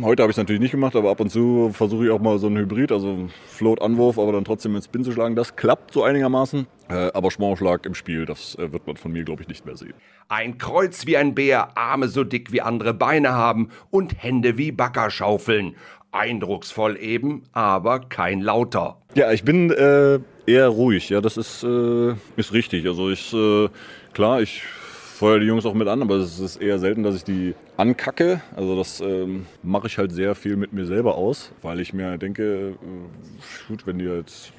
Heute 0.02 0.22
habe 0.22 0.30
ich 0.30 0.36
es 0.36 0.38
natürlich 0.38 0.62
nicht 0.62 0.72
gemacht, 0.72 0.96
aber 0.96 1.10
ab 1.10 1.20
und 1.20 1.32
zu 1.32 1.72
versuche 1.74 2.06
ich 2.06 2.12
auch 2.12 2.20
mal 2.20 2.38
so 2.38 2.46
einen 2.46 2.58
Hybrid, 2.58 2.92
also 2.92 3.28
Float-Anwurf, 3.48 4.20
aber 4.20 4.34
dann 4.34 4.46
trotzdem 4.46 4.76
ins 4.76 4.86
Spin 4.86 5.04
zu 5.04 5.12
schlagen. 5.12 5.36
Das 5.36 5.56
klappt 5.56 5.94
so 5.94 6.04
einigermaßen. 6.04 6.68
Äh, 6.90 7.12
aber 7.14 7.32
Schmorschlag 7.32 7.86
im 7.88 7.96
Spiel, 7.96 8.26
das 8.26 8.56
äh, 8.56 8.72
wird 8.72 8.86
man 8.86 8.98
von 8.98 9.12
mir, 9.12 9.24
glaube 9.24 9.42
ich, 9.42 9.48
nicht 9.48 9.66
mehr 9.66 9.76
sehen. 9.76 9.96
Ein 10.28 10.60
Kreuz 10.60 11.08
wie 11.08 11.18
ein 11.18 11.34
Bär, 11.34 11.76
Arme 11.76 12.08
so 12.08 12.24
dick 12.24 12.52
wie 12.52 12.62
andere 12.62 12.94
Beine 12.94 13.34
haben 13.34 13.70
und 13.90 14.22
Hände 14.22 14.58
wie 14.60 14.72
Baggerschaufeln. 14.72 15.76
Eindrucksvoll 16.12 16.98
eben, 16.98 17.44
aber 17.52 18.00
kein 18.00 18.42
lauter. 18.42 18.98
Ja, 19.16 19.32
ich 19.32 19.44
bin 19.44 19.72
äh, 19.72 20.20
eher 20.46 20.68
ruhig, 20.68 21.10
ja, 21.10 21.22
das 21.22 21.38
ist, 21.38 21.64
äh, 21.64 22.14
ist 22.36 22.54
richtig. 22.54 22.86
Also 22.88 23.10
ich, 23.10 23.34
äh, 23.34 23.70
klar, 24.14 24.42
ich 24.42 24.64
feuer 24.64 25.40
die 25.40 25.48
Jungs 25.48 25.66
auch 25.66 25.74
mit 25.74 25.88
an, 25.88 26.02
aber 26.02 26.16
es 26.16 26.40
ist 26.40 26.58
eher 26.58 26.80
selten, 26.80 27.04
dass 27.04 27.16
ich 27.16 27.24
die 27.24 27.54
ankacke. 27.80 28.42
Also 28.56 28.76
das 28.76 29.00
ähm, 29.00 29.46
mache 29.64 29.88
ich 29.88 29.98
halt 29.98 30.12
sehr 30.12 30.36
viel 30.36 30.58
mit 30.58 30.74
mir 30.74 30.86
selber 30.86 31.16
aus, 31.16 31.52
weil 31.62 31.80
ich 31.80 31.94
mir 31.94 32.18
denke, 32.18 32.44
äh, 32.44 33.68
gut, 33.68 33.88
wenn 33.88 33.98
die 33.98 34.06
jetzt 34.06 34.52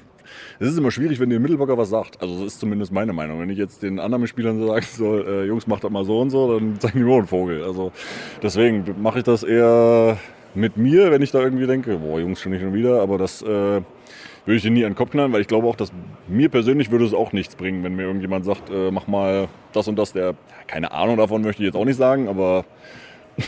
es 0.59 0.69
ist 0.69 0.77
immer 0.77 0.91
schwierig, 0.91 1.19
wenn 1.19 1.29
dir 1.29 1.39
Mittelblocker 1.39 1.77
was 1.77 1.89
sagt. 1.89 2.21
Also 2.21 2.35
das 2.35 2.53
ist 2.53 2.59
zumindest 2.59 2.91
meine 2.91 3.11
Meinung. 3.13 3.39
Wenn 3.39 3.49
ich 3.49 3.57
jetzt 3.57 3.83
den 3.83 3.99
anderen 3.99 4.27
Spielern 4.27 4.65
sage, 4.65 4.85
so, 4.85 5.17
äh, 5.17 5.45
Jungs, 5.45 5.67
macht 5.67 5.83
das 5.83 5.91
mal 5.91 6.05
so 6.05 6.21
und 6.21 6.29
so, 6.29 6.57
dann 6.57 6.79
zeigen 6.79 6.99
die 6.99 7.05
nur 7.05 7.17
einen 7.17 7.27
Vogel. 7.27 7.63
Also 7.63 7.91
deswegen 8.41 8.95
mache 9.01 9.19
ich 9.19 9.23
das 9.25 9.43
eher 9.43 10.17
mit 10.53 10.77
mir, 10.77 11.11
wenn 11.11 11.21
ich 11.21 11.31
da 11.31 11.39
irgendwie 11.39 11.67
denke, 11.67 11.97
boah, 11.97 12.19
Jungs, 12.19 12.41
schon 12.41 12.51
nicht 12.51 12.61
schon 12.61 12.73
wieder. 12.73 13.01
Aber 13.01 13.17
das 13.17 13.41
äh, 13.41 13.45
würde 13.45 14.55
ich 14.55 14.61
dir 14.61 14.71
nie 14.71 14.83
an 14.85 14.91
den 14.91 14.97
Kopf 14.97 15.11
knallen, 15.11 15.33
weil 15.33 15.41
ich 15.41 15.47
glaube 15.47 15.67
auch, 15.67 15.75
dass 15.75 15.91
mir 16.27 16.49
persönlich 16.49 16.91
würde 16.91 17.05
es 17.05 17.13
auch 17.13 17.33
nichts 17.33 17.55
bringen, 17.55 17.83
wenn 17.83 17.95
mir 17.95 18.03
irgendjemand 18.03 18.45
sagt, 18.45 18.69
äh, 18.69 18.91
mach 18.91 19.07
mal 19.07 19.47
das 19.73 19.87
und 19.87 19.97
das, 19.97 20.13
der 20.13 20.35
keine 20.67 20.91
Ahnung 20.91 21.17
davon 21.17 21.41
möchte 21.41 21.61
ich 21.61 21.67
jetzt 21.67 21.75
auch 21.75 21.85
nicht 21.85 21.97
sagen, 21.97 22.27
aber 22.27 22.65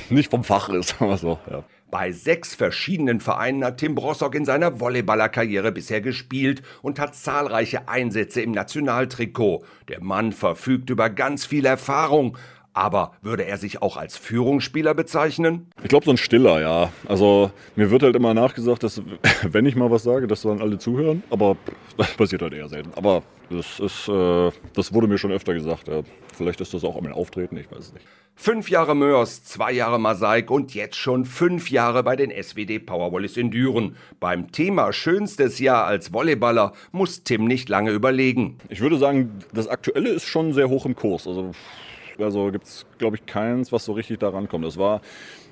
nicht 0.09 0.31
vom 0.31 0.43
Fach 0.43 0.69
ist, 0.69 1.01
aber 1.01 1.17
so, 1.17 1.39
ja. 1.49 1.63
Bei 1.91 2.11
sechs 2.11 2.55
verschiedenen 2.55 3.19
Vereinen 3.19 3.63
hat 3.63 3.77
Tim 3.77 3.93
Brossock 3.93 4.33
in 4.33 4.45
seiner 4.45 4.79
Volleyballerkarriere 4.79 5.71
bisher 5.71 6.01
gespielt 6.01 6.63
und 6.81 6.97
hat 6.99 7.15
zahlreiche 7.15 7.87
Einsätze 7.87 8.41
im 8.41 8.51
Nationaltrikot. 8.51 9.63
Der 9.89 10.01
Mann 10.01 10.31
verfügt 10.31 10.89
über 10.89 11.11
ganz 11.11 11.45
viel 11.45 11.67
Erfahrung, 11.67 12.35
aber 12.73 13.13
würde 13.21 13.45
er 13.45 13.57
sich 13.57 13.81
auch 13.81 13.97
als 13.97 14.17
Führungsspieler 14.17 14.93
bezeichnen? 14.93 15.67
Ich 15.81 15.89
glaube, 15.89 16.05
so 16.05 16.11
ein 16.11 16.17
Stiller, 16.17 16.61
ja. 16.61 16.91
Also 17.07 17.51
mir 17.75 17.91
wird 17.91 18.03
halt 18.03 18.15
immer 18.15 18.33
nachgesagt, 18.33 18.83
dass 18.83 19.01
wenn 19.43 19.65
ich 19.65 19.75
mal 19.75 19.91
was 19.91 20.03
sage, 20.03 20.27
dass 20.27 20.41
dann 20.41 20.61
alle 20.61 20.77
zuhören. 20.77 21.23
Aber 21.29 21.57
das 21.97 22.13
passiert 22.17 22.41
halt 22.41 22.53
eher 22.53 22.69
selten. 22.69 22.91
Aber 22.95 23.23
das, 23.49 23.79
ist, 23.79 24.07
äh, 24.07 24.51
das 24.73 24.93
wurde 24.93 25.07
mir 25.07 25.17
schon 25.17 25.31
öfter 25.31 25.53
gesagt. 25.53 25.87
Ja. 25.87 26.01
Vielleicht 26.35 26.61
ist 26.61 26.73
das 26.73 26.83
auch 26.83 26.99
mein 26.99 27.13
Auftreten, 27.13 27.57
ich 27.57 27.71
weiß 27.71 27.79
es 27.79 27.93
nicht. 27.93 28.05
Fünf 28.35 28.69
Jahre 28.71 28.95
Mörs, 28.95 29.43
zwei 29.43 29.71
Jahre 29.71 29.99
Masaik 29.99 30.49
und 30.49 30.73
jetzt 30.73 30.95
schon 30.95 31.23
fünf 31.23 31.69
Jahre 31.69 32.01
bei 32.01 32.15
den 32.15 32.31
SWD 32.31 32.83
Powerwallis 32.83 33.37
in 33.37 33.51
Düren. 33.51 33.95
Beim 34.19 34.51
Thema 34.51 34.91
schönstes 34.91 35.59
Jahr 35.59 35.85
als 35.85 36.11
Volleyballer 36.11 36.73
muss 36.91 37.23
Tim 37.23 37.45
nicht 37.45 37.69
lange 37.69 37.91
überlegen. 37.91 38.57
Ich 38.69 38.81
würde 38.81 38.97
sagen, 38.97 39.39
das 39.53 39.67
Aktuelle 39.67 40.09
ist 40.09 40.25
schon 40.25 40.53
sehr 40.53 40.67
hoch 40.67 40.87
im 40.87 40.95
Kurs. 40.95 41.27
Also 41.27 41.51
also 42.19 42.51
gibt 42.51 42.65
es, 42.65 42.85
glaube 42.97 43.17
ich, 43.17 43.25
keins, 43.25 43.71
was 43.71 43.85
so 43.85 43.93
richtig 43.93 44.19
da 44.19 44.29
rankommt. 44.29 44.65
Das 44.65 44.77
war 44.77 45.01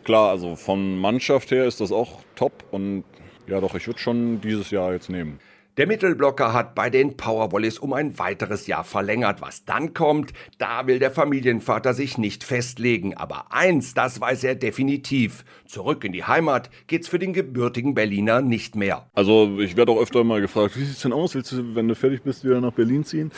klar, 0.04 0.30
also 0.30 0.56
von 0.56 0.98
Mannschaft 0.98 1.52
her 1.52 1.66
ist 1.66 1.82
das 1.82 1.92
auch 1.92 2.22
top 2.36 2.54
und 2.72 3.04
ja 3.48 3.60
doch, 3.60 3.76
ich 3.76 3.88
würde 3.88 4.00
schon 4.00 4.42
dieses 4.42 4.72
Jahr 4.72 4.94
jetzt 4.94 5.10
nehmen. 5.10 5.40
Der 5.78 5.88
Mittelblocker 5.88 6.52
hat 6.54 6.76
bei 6.76 6.90
den 6.90 7.16
Powerwallis 7.16 7.80
um 7.80 7.94
ein 7.94 8.20
weiteres 8.20 8.68
Jahr 8.68 8.84
verlängert. 8.84 9.42
Was 9.42 9.64
dann 9.64 9.94
kommt, 9.94 10.34
da 10.58 10.86
will 10.86 11.00
der 11.00 11.12
Familienvater 11.12 11.94
sich 11.94 12.18
nicht 12.18 12.44
festlegen. 12.44 13.16
Aber 13.16 13.54
eins, 13.54 13.94
das 13.94 14.20
weiß 14.20 14.44
er 14.44 14.56
definitiv. 14.56 15.46
Zurück 15.66 16.04
in 16.04 16.12
die 16.12 16.26
Heimat 16.26 16.70
geht's 16.88 17.08
für 17.08 17.20
den 17.20 17.32
gebürtigen 17.32 17.94
Berliner 17.94 18.42
nicht 18.42 18.76
mehr. 18.76 19.10
Also 19.14 19.60
ich 19.60 19.78
werde 19.78 19.94
auch 19.94 20.02
öfter 20.02 20.26
mal 20.26 20.42
gefragt, 20.42 20.78
wie 20.78 20.84
sieht's 20.84 21.04
denn 21.04 21.14
aus? 21.14 21.36
Willst 21.36 21.54
du, 21.54 21.74
wenn 21.74 21.88
du 21.88 21.96
fertig 21.96 22.22
bist, 22.24 22.44
wieder 22.44 22.60
nach 22.60 22.74
Berlin 22.74 23.06
ziehen? 23.06 23.32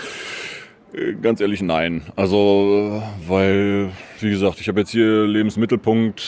Ganz 1.22 1.42
ehrlich, 1.42 1.64
nein. 1.64 2.04
Also, 2.16 3.02
weil, 3.28 3.90
wie 4.20 4.30
gesagt, 4.30 4.62
ich 4.62 4.68
habe 4.68 4.82
jetzt 4.82 4.92
hier 4.92 5.26
Lebensmittelpunkt, 5.26 6.22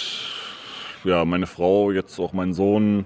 ja, 1.04 1.24
meine 1.24 1.46
Frau, 1.46 1.92
jetzt 1.92 2.18
auch 2.20 2.34
mein 2.34 2.52
Sohn. 2.54 3.06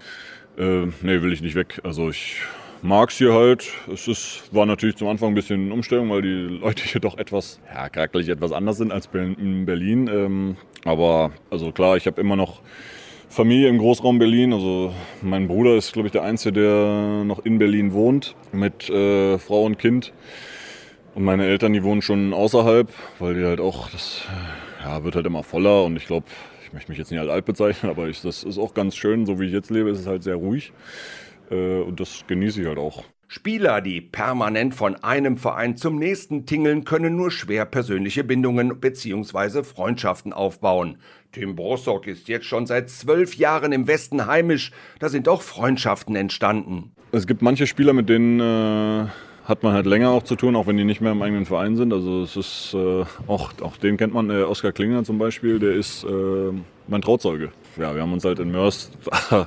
Äh, 0.57 0.85
nee, 1.01 1.21
will 1.21 1.33
ich 1.33 1.41
nicht 1.41 1.55
weg. 1.55 1.81
Also 1.83 2.09
ich 2.09 2.37
mag 2.81 3.09
es 3.09 3.17
hier 3.17 3.33
halt. 3.33 3.67
Es 3.91 4.07
ist, 4.07 4.53
war 4.53 4.65
natürlich 4.65 4.95
zum 4.95 5.09
Anfang 5.09 5.29
ein 5.29 5.35
bisschen 5.35 5.73
Umstellung, 5.73 6.09
weil 6.09 6.21
die 6.21 6.29
Leute 6.29 6.83
hier 6.83 7.01
doch 7.01 7.17
etwas, 7.17 7.59
ja, 7.73 7.89
charakterlich 7.89 8.29
etwas 8.29 8.53
anders 8.53 8.77
sind 8.77 8.93
als 8.93 9.09
in 9.13 9.65
Berlin. 9.65 10.07
Ähm, 10.07 10.55
aber, 10.85 11.31
also 11.49 11.73
klar, 11.73 11.97
ich 11.97 12.07
habe 12.07 12.21
immer 12.21 12.37
noch 12.37 12.61
Familie 13.27 13.67
im 13.67 13.79
Großraum 13.79 14.17
Berlin. 14.17 14.53
Also 14.53 14.93
mein 15.21 15.49
Bruder 15.49 15.75
ist, 15.75 15.91
glaube 15.91 16.07
ich, 16.07 16.13
der 16.13 16.23
Einzige, 16.23 16.53
der 16.53 17.23
noch 17.25 17.39
in 17.39 17.59
Berlin 17.59 17.91
wohnt 17.91 18.35
mit 18.53 18.89
äh, 18.89 19.37
Frau 19.39 19.65
und 19.65 19.77
Kind. 19.77 20.13
Und 21.15 21.23
meine 21.23 21.45
Eltern, 21.45 21.73
die 21.73 21.83
wohnen 21.83 22.01
schon 22.01 22.33
außerhalb, 22.33 22.91
weil 23.19 23.33
die 23.33 23.43
halt 23.43 23.59
auch, 23.59 23.89
das 23.89 24.23
ja, 24.83 25.03
wird 25.03 25.15
halt 25.15 25.25
immer 25.25 25.43
voller 25.43 25.83
und 25.83 25.95
ich 25.97 26.05
glaube, 26.05 26.27
ich 26.65 26.73
möchte 26.73 26.91
mich 26.91 26.99
jetzt 26.99 27.11
nicht 27.11 27.19
als 27.19 27.29
alt 27.29 27.45
bezeichnen, 27.45 27.89
aber 27.91 28.07
ich, 28.07 28.21
das 28.21 28.43
ist 28.43 28.57
auch 28.57 28.73
ganz 28.73 28.95
schön, 28.95 29.25
so 29.25 29.39
wie 29.39 29.45
ich 29.45 29.53
jetzt 29.53 29.71
lebe, 29.71 29.89
ist 29.89 29.99
es 29.99 30.07
halt 30.07 30.23
sehr 30.23 30.35
ruhig. 30.35 30.71
Äh, 31.49 31.81
und 31.81 31.99
das 31.99 32.23
genieße 32.27 32.61
ich 32.61 32.67
halt 32.67 32.77
auch. 32.77 33.03
Spieler, 33.31 33.81
die 33.81 34.01
permanent 34.01 34.73
von 34.73 34.95
einem 35.03 35.37
Verein 35.37 35.77
zum 35.77 35.99
nächsten 35.99 36.47
tingeln, 36.47 36.83
können 36.83 37.15
nur 37.15 37.29
schwer 37.29 37.65
persönliche 37.65 38.23
Bindungen 38.23 38.79
bzw. 38.79 39.61
Freundschaften 39.61 40.33
aufbauen. 40.33 40.97
Tim 41.31 41.55
Brossock 41.55 42.07
ist 42.07 42.27
jetzt 42.27 42.47
schon 42.47 42.65
seit 42.65 42.89
zwölf 42.89 43.35
Jahren 43.35 43.71
im 43.71 43.85
Westen 43.85 44.25
heimisch. 44.25 44.71
Da 44.97 45.09
sind 45.09 45.27
auch 45.27 45.43
Freundschaften 45.43 46.15
entstanden. 46.15 46.91
Es 47.11 47.27
gibt 47.27 47.43
manche 47.43 47.67
Spieler, 47.67 47.93
mit 47.93 48.09
denen 48.09 48.39
äh, 48.39 49.09
hat 49.49 49.63
man 49.63 49.73
halt 49.73 49.87
länger 49.87 50.11
auch 50.11 50.23
zu 50.23 50.35
tun, 50.35 50.55
auch 50.55 50.67
wenn 50.67 50.77
die 50.77 50.83
nicht 50.83 51.01
mehr 51.01 51.11
im 51.11 51.21
eigenen 51.21 51.45
Verein 51.45 51.75
sind. 51.75 51.91
Also 51.91 52.21
es 52.21 52.37
ist 52.37 52.73
äh, 52.75 53.03
auch, 53.27 53.51
auch 53.61 53.77
den 53.77 53.97
kennt 53.97 54.13
man, 54.13 54.29
äh, 54.29 54.43
Oskar 54.43 54.71
Klinger 54.71 55.03
zum 55.03 55.17
Beispiel, 55.17 55.59
der 55.59 55.73
ist 55.73 56.03
äh, 56.03 56.51
mein 56.87 57.01
Trauzeuge. 57.01 57.51
Ja, 57.75 57.95
wir 57.95 58.01
haben 58.01 58.13
uns 58.13 58.23
halt 58.23 58.39
in 58.39 58.51
Mörs 58.51 58.91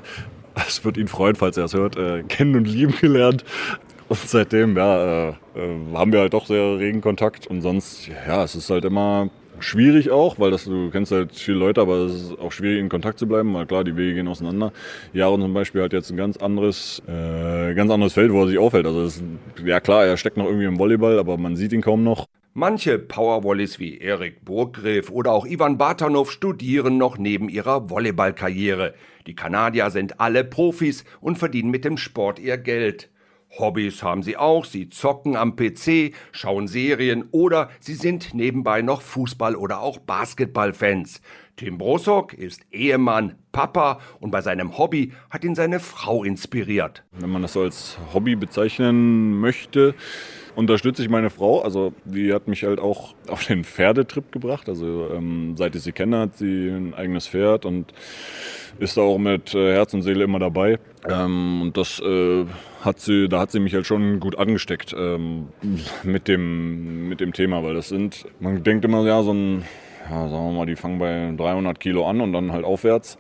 es 0.67 0.85
wird 0.85 0.97
ihn 0.97 1.09
freuen, 1.09 1.37
falls 1.37 1.57
er 1.57 1.65
es 1.65 1.75
hört, 1.75 1.97
äh, 1.97 2.25
kennen 2.25 2.57
und 2.57 2.65
lieben 2.67 2.95
gelernt. 3.01 3.45
Und 4.09 4.19
seitdem, 4.19 4.77
ja, 4.77 5.29
äh, 5.29 5.29
äh, 5.29 5.95
haben 5.95 6.13
wir 6.13 6.21
halt 6.21 6.35
doch 6.35 6.47
sehr 6.47 6.79
regen 6.79 7.01
Kontakt. 7.01 7.47
Und 7.47 7.63
sonst, 7.63 8.09
ja, 8.27 8.43
es 8.45 8.55
ist 8.55 8.69
halt 8.69 8.85
immer 8.85 9.31
schwierig 9.61 10.11
auch, 10.11 10.39
weil 10.39 10.51
das, 10.51 10.65
du 10.65 10.91
kennst 10.91 11.13
halt 11.13 11.35
viele 11.35 11.59
Leute, 11.59 11.81
aber 11.81 11.99
es 11.99 12.15
ist 12.15 12.39
auch 12.39 12.53
schwierig 12.53 12.81
in 12.81 12.89
Kontakt 12.89 13.19
zu 13.19 13.27
bleiben, 13.27 13.53
weil 13.55 13.67
klar, 13.67 13.85
die 13.85 13.97
Wege 13.97 14.15
gehen 14.15 14.29
auseinander. 14.29 14.73
Jaron 15.13 15.41
zum 15.41 15.55
Beispiel 15.55 15.83
hat 15.83 15.93
jetzt 15.93 16.11
ein 16.11 16.17
ganz 16.17 16.37
anderes, 16.37 17.03
äh, 17.07 17.75
ganz 17.75 17.91
anderes 17.91 18.13
Feld, 18.15 18.33
wo 18.33 18.43
er 18.43 18.49
sich 18.49 18.59
aufhält. 18.59 18.87
Also 18.87 19.05
ist, 19.05 19.23
ja 19.65 19.81
klar, 19.81 20.05
er 20.05 20.17
steckt 20.17 20.37
noch 20.37 20.47
irgendwie 20.47 20.67
im 20.67 20.79
Volleyball, 20.79 21.19
aber 21.19 21.37
man 21.37 21.57
sieht 21.57 21.73
ihn 21.73 21.83
kaum 21.83 22.03
noch. 22.03 22.27
Manche 22.55 22.99
Powerwallis 22.99 23.79
wie 23.79 23.97
Erik 23.97 24.45
Burggriff 24.45 25.11
oder 25.11 25.33
auch 25.33 25.47
Ivan 25.47 25.79
Bartanov 25.79 26.31
studieren 26.31 26.99
noch 26.99 27.17
neben 27.17 27.49
ihrer 27.49 27.89
Volleyballkarriere. 27.89 28.93
Die 29.27 29.35
Kanadier 29.35 29.91
sind 29.91 30.21
alle 30.21 30.45
Profis 30.45 31.05
und 31.23 31.39
verdienen 31.39 31.71
mit 31.71 31.87
dem 31.87 31.97
Sport 31.97 32.39
ihr 32.39 32.59
Geld. 32.59 33.09
Hobbys 33.59 34.03
haben 34.03 34.23
sie 34.23 34.37
auch, 34.37 34.65
sie 34.65 34.89
zocken 34.89 35.37
am 35.37 35.57
PC, 35.57 36.15
schauen 36.33 36.69
Serien 36.69 37.25
oder 37.31 37.71
sie 37.81 37.95
sind 37.95 38.35
nebenbei 38.35 38.83
noch 38.83 39.03
Fußball- 39.03 39.57
oder 39.57 39.81
auch 39.81 39.99
Basketballfans. 39.99 41.21
Tim 41.57 41.77
Brosok 41.77 42.33
ist 42.33 42.63
Ehemann, 42.71 43.37
Papa 43.53 44.01
und 44.21 44.31
bei 44.31 44.41
seinem 44.41 44.79
Hobby 44.79 45.13
hat 45.29 45.45
ihn 45.45 45.55
seine 45.55 45.81
Frau 45.81 46.25
inspiriert. 46.25 47.05
Wenn 47.13 47.31
man 47.31 47.43
das 47.43 47.53
so 47.53 47.61
als 47.61 47.99
Hobby 48.15 48.37
bezeichnen 48.37 49.39
möchte, 49.39 49.95
unterstütze 50.55 51.03
ich 51.03 51.09
meine 51.09 51.31
Frau. 51.31 51.63
Also 51.63 51.93
die 52.05 52.33
hat 52.33 52.49
mich 52.49 52.65
halt 52.65 52.81
auch 52.81 53.15
auf 53.29 53.45
den 53.45 53.65
Pferdetrip 53.65 54.33
gebracht. 54.33 54.69
Also 54.69 55.09
ähm, 55.13 55.55
seit 55.57 55.75
ich 55.75 55.83
sie 55.83 55.93
kenne, 55.93 56.19
hat 56.21 56.37
sie 56.37 56.69
ein 56.69 56.95
eigenes 56.95 57.29
Pferd 57.29 57.65
und 57.65 57.93
ist 58.79 58.97
da 58.97 59.03
auch 59.03 59.19
mit 59.19 59.55
äh, 59.55 59.75
Herz 59.75 59.95
und 59.95 60.03
Seele 60.03 60.25
immer 60.25 60.39
dabei. 60.39 60.79
Ähm, 61.09 61.63
und 61.63 61.77
das 61.77 62.01
äh, 62.01 62.45
hat 62.81 63.01
sie, 63.01 63.29
da 63.29 63.41
hat 63.41 63.51
sie 63.51 63.61
mich 63.61 63.75
halt 63.75 63.87
schon 63.87 64.21
gut 64.21 64.37
angesteckt 64.39 64.95
ähm, 64.97 65.49
mit, 66.03 66.29
dem, 66.29 67.09
mit 67.09 67.21
dem 67.21 67.33
Thema, 67.33 67.63
weil 67.63 67.75
das 67.75 67.89
sind, 67.89 68.27
man 68.41 68.63
denkt 68.63 68.85
immer, 68.85 69.05
ja, 69.07 69.23
so 69.23 69.33
ein, 69.33 69.65
ja, 70.11 70.29
sagen 70.29 70.47
wir 70.47 70.53
mal, 70.53 70.67
die 70.67 70.77
fangen 70.77 70.99
bei 70.99 71.33
300 71.37 71.79
Kilo 71.79 72.09
an 72.09 72.21
und 72.21 72.33
dann 72.33 72.53
halt 72.53 72.65
aufwärts. 72.65 73.19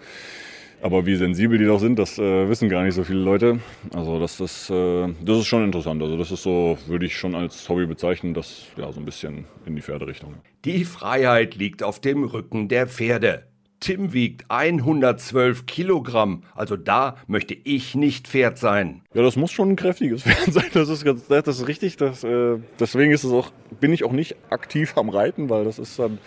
Aber 0.82 1.06
wie 1.06 1.14
sensibel 1.14 1.58
die 1.58 1.64
doch 1.64 1.78
sind, 1.78 1.96
das 1.96 2.18
äh, 2.18 2.48
wissen 2.48 2.68
gar 2.68 2.82
nicht 2.82 2.94
so 2.94 3.04
viele 3.04 3.20
Leute. 3.20 3.60
Also 3.94 4.18
das, 4.18 4.36
das, 4.38 4.68
äh, 4.68 5.08
das 5.24 5.38
ist 5.38 5.46
schon 5.46 5.64
interessant. 5.64 6.02
Also 6.02 6.16
das 6.18 6.32
ist 6.32 6.42
so, 6.42 6.76
würde 6.88 7.06
ich 7.06 7.16
schon 7.16 7.36
als 7.36 7.68
Hobby 7.68 7.86
bezeichnen, 7.86 8.34
das 8.34 8.66
ja 8.76 8.90
so 8.90 9.00
ein 9.00 9.04
bisschen 9.04 9.44
in 9.64 9.76
die 9.76 9.82
Pferderichtung. 9.82 10.34
Die 10.64 10.84
Freiheit 10.84 11.54
liegt 11.54 11.84
auf 11.84 12.00
dem 12.00 12.24
Rücken 12.24 12.68
der 12.68 12.88
Pferde. 12.88 13.51
Tim 13.82 14.12
wiegt 14.12 14.44
112 14.48 15.66
Kilogramm. 15.66 16.44
Also 16.54 16.76
da 16.76 17.16
möchte 17.26 17.56
ich 17.64 17.96
nicht 17.96 18.28
Pferd 18.28 18.56
sein. 18.56 19.02
Ja, 19.12 19.22
das 19.22 19.34
muss 19.34 19.50
schon 19.50 19.70
ein 19.70 19.76
kräftiges 19.76 20.22
Pferd 20.22 20.52
sein. 20.52 20.70
Das 20.72 20.88
ist, 20.88 21.04
ganz, 21.04 21.26
das 21.26 21.48
ist 21.48 21.66
richtig. 21.66 21.96
Das, 21.96 22.22
äh, 22.22 22.58
deswegen 22.78 23.10
ist 23.10 23.24
es 23.24 23.32
auch, 23.32 23.50
bin 23.80 23.92
ich 23.92 24.04
auch 24.04 24.12
nicht 24.12 24.36
aktiv 24.50 24.96
am 24.96 25.08
Reiten, 25.08 25.50
weil 25.50 25.64
das 25.64 25.80
ist 25.80 25.98
dann. 25.98 26.18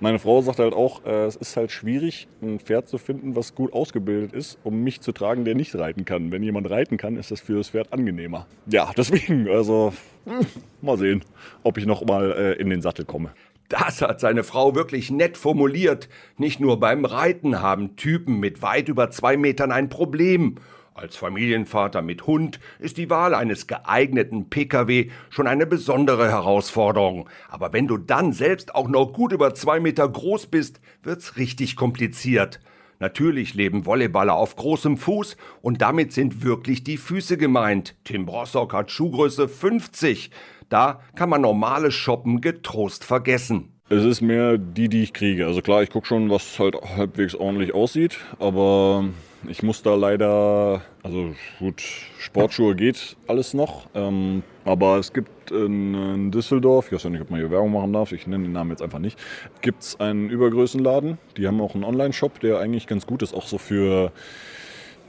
Meine 0.00 0.20
Frau 0.20 0.42
sagt 0.42 0.60
halt 0.60 0.74
auch, 0.74 1.04
äh, 1.06 1.24
es 1.24 1.34
ist 1.34 1.56
halt 1.56 1.72
schwierig, 1.72 2.28
ein 2.40 2.60
Pferd 2.60 2.88
zu 2.88 2.98
finden, 2.98 3.34
was 3.34 3.54
gut 3.54 3.72
ausgebildet 3.72 4.32
ist, 4.32 4.58
um 4.62 4.84
mich 4.84 5.00
zu 5.00 5.10
tragen, 5.10 5.44
der 5.44 5.56
nicht 5.56 5.74
reiten 5.74 6.04
kann. 6.04 6.30
Wenn 6.30 6.42
jemand 6.42 6.70
reiten 6.70 6.98
kann, 6.98 7.16
ist 7.16 7.30
das 7.32 7.40
für 7.40 7.56
das 7.56 7.70
Pferd 7.70 7.92
angenehmer. 7.92 8.46
Ja, 8.66 8.92
deswegen, 8.96 9.48
also 9.48 9.92
hm, 10.24 10.46
mal 10.82 10.98
sehen, 10.98 11.24
ob 11.64 11.78
ich 11.78 11.86
noch 11.86 12.04
mal 12.04 12.30
äh, 12.32 12.52
in 12.60 12.70
den 12.70 12.82
Sattel 12.82 13.06
komme. 13.06 13.30
Das 13.68 14.00
hat 14.00 14.18
seine 14.18 14.44
Frau 14.44 14.74
wirklich 14.74 15.10
nett 15.10 15.36
formuliert. 15.36 16.08
Nicht 16.38 16.58
nur 16.58 16.80
beim 16.80 17.04
Reiten 17.04 17.60
haben 17.60 17.96
Typen 17.96 18.40
mit 18.40 18.62
weit 18.62 18.88
über 18.88 19.10
zwei 19.10 19.36
Metern 19.36 19.72
ein 19.72 19.90
Problem. 19.90 20.56
Als 20.94 21.16
Familienvater 21.16 22.00
mit 22.00 22.26
Hund 22.26 22.60
ist 22.78 22.96
die 22.96 23.10
Wahl 23.10 23.34
eines 23.34 23.66
geeigneten 23.66 24.48
Pkw 24.48 25.10
schon 25.28 25.46
eine 25.46 25.66
besondere 25.66 26.30
Herausforderung. 26.30 27.28
Aber 27.48 27.74
wenn 27.74 27.86
du 27.86 27.98
dann 27.98 28.32
selbst 28.32 28.74
auch 28.74 28.88
noch 28.88 29.12
gut 29.12 29.32
über 29.32 29.54
zwei 29.54 29.80
Meter 29.80 30.08
groß 30.08 30.46
bist, 30.46 30.80
wird's 31.02 31.36
richtig 31.36 31.76
kompliziert. 31.76 32.60
Natürlich 33.00 33.54
leben 33.54 33.84
Volleyballer 33.84 34.34
auf 34.34 34.56
großem 34.56 34.96
Fuß 34.96 35.36
und 35.62 35.80
damit 35.82 36.12
sind 36.12 36.42
wirklich 36.42 36.82
die 36.82 36.96
Füße 36.96 37.36
gemeint. 37.36 37.94
Tim 38.04 38.26
Brossock 38.26 38.72
hat 38.72 38.90
Schuhgröße 38.90 39.48
50. 39.48 40.30
Da 40.68 41.00
kann 41.14 41.30
man 41.30 41.40
normales 41.40 41.94
Shoppen 41.94 42.40
getrost 42.40 43.04
vergessen. 43.04 43.72
Es 43.90 44.04
ist 44.04 44.20
mehr 44.20 44.58
die, 44.58 44.88
die 44.88 45.02
ich 45.02 45.14
kriege. 45.14 45.46
Also 45.46 45.62
klar, 45.62 45.82
ich 45.82 45.90
gucke 45.90 46.06
schon, 46.06 46.28
was 46.28 46.58
halt 46.58 46.74
halbwegs 46.74 47.34
ordentlich 47.34 47.72
aussieht, 47.72 48.18
aber 48.38 49.08
ich 49.48 49.62
muss 49.62 49.82
da 49.82 49.94
leider, 49.94 50.82
also 51.02 51.34
gut, 51.58 51.82
Sportschuhe 52.18 52.74
geht 52.74 53.16
alles 53.26 53.54
noch, 53.54 53.86
ähm, 53.94 54.42
aber 54.64 54.98
es 54.98 55.12
gibt 55.12 55.37
in, 55.50 55.94
in, 55.94 56.30
Düsseldorf, 56.30 56.86
ich 56.86 56.92
weiß 56.92 57.04
ja 57.04 57.10
nicht, 57.10 57.20
ob 57.20 57.30
man 57.30 57.40
hier 57.40 57.50
Werbung 57.50 57.72
machen 57.72 57.92
darf, 57.92 58.12
ich 58.12 58.26
nenne 58.26 58.44
den 58.44 58.52
Namen 58.52 58.70
jetzt 58.70 58.82
einfach 58.82 58.98
nicht, 58.98 59.18
gibt 59.60 59.82
es 59.82 60.00
einen 60.00 60.30
Übergrößenladen. 60.30 61.18
Die 61.36 61.46
haben 61.46 61.60
auch 61.60 61.74
einen 61.74 61.84
Online-Shop, 61.84 62.40
der 62.40 62.58
eigentlich 62.58 62.86
ganz 62.86 63.06
gut 63.06 63.22
ist, 63.22 63.34
auch 63.34 63.46
so 63.46 63.58
für, 63.58 64.12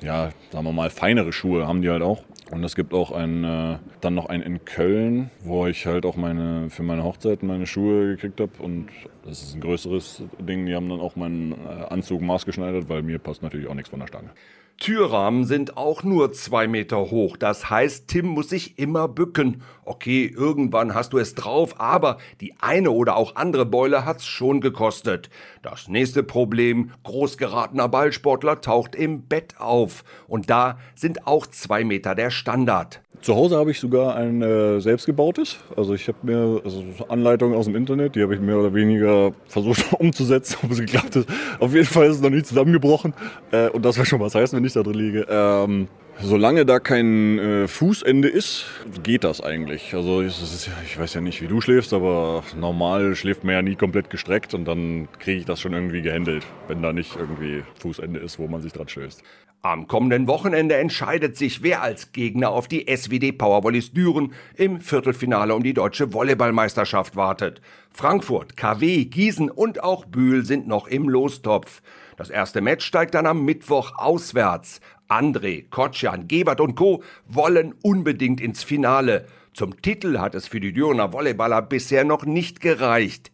ja, 0.02 0.30
sagen 0.52 0.66
wir 0.66 0.72
mal, 0.72 0.90
feinere 0.90 1.34
Schuhe 1.34 1.68
haben 1.68 1.82
die 1.82 1.90
halt 1.90 2.04
auch. 2.04 2.24
Und 2.52 2.64
es 2.64 2.76
gibt 2.76 2.94
auch 2.94 3.12
ein, 3.12 3.44
äh, 3.44 3.78
dann 4.02 4.16
noch 4.16 4.26
einen 4.26 4.42
in 4.42 4.66
Köln, 4.66 5.30
wo 5.44 5.68
ich 5.68 5.86
halt 5.86 6.06
auch 6.06 6.16
meine, 6.16 6.70
für 6.70 6.82
meine 6.82 7.04
Hochzeit 7.04 7.44
meine 7.44 7.68
Schuhe 7.68 8.16
gekriegt 8.16 8.42
habe. 8.42 8.52
Und 8.60 8.88
das 9.24 9.44
ist 9.44 9.56
ein 9.56 9.62
größeres 9.62 10.24
Ding. 10.40 10.66
Die 10.66 10.74
haben 10.74 10.90
dann 10.90 11.00
auch 11.00 11.16
meinen 11.16 11.52
äh, 11.52 11.86
Anzug 11.90 12.22
maßgeschneidert, 12.22 12.90
weil 12.90 13.04
mir 13.04 13.20
passt 13.20 13.44
natürlich 13.44 13.68
auch 13.68 13.76
nichts 13.76 13.92
von 13.92 14.00
der 14.00 14.08
Stange. 14.08 14.32
Türrahmen 14.80 15.44
sind 15.44 15.76
auch 15.76 16.04
nur 16.04 16.32
zwei 16.32 16.68
Meter 16.68 17.12
hoch. 17.12 17.36
Das 17.36 17.70
heißt, 17.70 18.08
Tim 18.08 18.28
muss 18.28 18.50
sich 18.50 18.80
immer 18.80 19.10
bücken. 19.10 19.62
Okay, 19.90 20.32
irgendwann 20.32 20.94
hast 20.94 21.14
du 21.14 21.18
es 21.18 21.34
drauf, 21.34 21.80
aber 21.80 22.20
die 22.42 22.54
eine 22.62 22.92
oder 22.92 23.18
auch 23.18 23.36
andere 23.36 23.66
Beule 23.66 24.06
hat's 24.06 24.24
schon 24.28 24.62
gekostet. 24.62 25.32
Das 25.64 25.88
nächste 25.88 26.22
Problem, 26.22 26.92
großgeratener 27.02 27.90
Ballsportler 27.90 28.62
taucht 28.62 28.94
im 28.94 29.24
Bett 29.24 29.56
auf. 29.58 30.04
Und 30.28 30.52
da 30.52 30.78
sind 30.94 31.26
auch 31.26 31.48
zwei 31.48 31.84
Meter 31.84 32.14
der 32.14 32.30
Standard. 32.30 33.02
Zu 33.22 33.36
Hause 33.36 33.58
habe 33.58 33.72
ich 33.72 33.80
sogar 33.80 34.16
ein 34.16 34.44
äh, 34.44 34.80
selbstgebautes. 34.80 35.58
Also 35.76 35.96
ich 35.96 36.08
habe 36.08 36.20
mir 36.22 36.62
also 36.64 36.84
Anleitungen 37.08 37.58
aus 37.58 37.66
dem 37.66 37.76
Internet, 37.76 38.16
die 38.16 38.22
habe 38.22 38.36
ich 38.36 38.40
mehr 38.40 38.60
oder 38.60 38.76
weniger 38.76 39.34
versucht 39.48 39.92
umzusetzen, 40.00 40.58
ob 40.62 40.70
es 40.70 40.80
geklappt 40.80 41.16
ist. 41.16 41.28
Auf 41.60 41.74
jeden 41.74 41.88
Fall 41.88 42.06
ist 42.06 42.18
es 42.18 42.22
noch 42.22 42.30
nicht 42.30 42.46
zusammengebrochen. 42.46 43.16
Äh, 43.52 43.70
und 43.70 43.84
das 43.84 43.98
wäre 43.98 44.06
schon 44.06 44.20
was 44.20 44.36
heißen, 44.36 44.56
wenn 44.56 44.66
ich 44.66 44.74
da 44.74 44.84
drin 44.84 44.94
liege. 44.94 45.26
Ähm, 45.28 45.88
Solange 46.22 46.66
da 46.66 46.80
kein 46.80 47.40
äh, 47.40 47.68
Fußende 47.68 48.28
ist, 48.28 48.66
geht 49.04 49.24
das 49.24 49.40
eigentlich. 49.40 49.94
Also 49.96 50.20
ist, 50.20 50.70
ich 50.84 51.00
weiß 51.00 51.14
ja 51.14 51.22
nicht, 51.22 51.42
wie 51.42 51.48
du 51.48 51.62
schläfst, 51.62 51.94
aber 51.94 52.44
normal 52.58 53.16
schläft 53.16 53.46
man 53.46 53.56
ja 53.56 53.62
nie 53.62 53.76
komplett 53.76 54.10
gestreckt 54.10 54.54
und 54.54 54.66
dann 54.66 55.08
kriege 55.20 55.40
ich 55.40 55.46
das 55.46 55.62
schon 55.62 55.72
irgendwie 55.72 56.02
gehandelt, 56.02 56.46
wenn 56.68 56.82
da 56.82 56.92
nicht 56.92 57.16
irgendwie 57.16 57.64
Fußende 57.80 58.20
ist, 58.20 58.38
wo 58.38 58.48
man 58.50 58.62
sich 58.62 58.74
dran 58.74 58.90
stößt. 58.90 59.24
Am 59.62 59.88
kommenden 59.88 60.30
Wochenende 60.30 60.78
entscheidet 60.78 61.36
sich, 61.36 61.62
wer 61.62 61.82
als 61.82 62.14
Gegner 62.14 62.50
auf 62.52 62.70
die 62.70 62.86
SWD 62.88 63.34
Powervolleys 63.38 63.92
Düren 63.92 64.32
im 64.56 64.80
Viertelfinale 64.80 65.54
um 65.54 65.64
die 65.64 65.74
deutsche 65.74 66.14
Volleyballmeisterschaft 66.14 67.18
wartet. 67.18 67.60
Frankfurt, 67.92 68.56
KW, 68.56 69.04
Gießen 69.04 69.52
und 69.52 69.84
auch 69.84 70.06
Bühl 70.06 70.46
sind 70.46 70.70
noch 70.70 70.88
im 70.88 71.10
Lostopf. 71.10 71.82
Das 72.16 72.30
erste 72.30 72.62
Match 72.62 72.86
steigt 72.86 73.16
dann 73.16 73.26
am 73.26 73.44
Mittwoch 73.44 73.92
auswärts. 73.98 74.80
André, 75.10 75.66
Kotschan, 75.70 76.30
Gebert 76.30 76.62
und 76.62 76.76
Co. 76.76 77.04
wollen 77.28 77.76
unbedingt 77.82 78.40
ins 78.40 78.64
Finale. 78.64 79.28
Zum 79.54 79.82
Titel 79.82 80.20
hat 80.20 80.36
es 80.36 80.48
für 80.48 80.62
die 80.62 80.72
Dürener 80.72 81.12
Volleyballer 81.12 81.62
bisher 81.64 82.06
noch 82.06 82.24
nicht 82.24 82.62
gereicht. 82.62 83.30